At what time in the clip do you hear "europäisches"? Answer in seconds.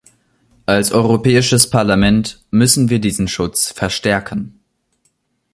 0.93-1.69